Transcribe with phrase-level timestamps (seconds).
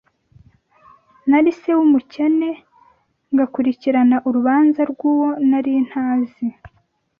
[1.29, 2.49] Nari se w’umukene:
[3.33, 6.47] Ngakurikirana urubanza rw’uwo nari ntazi.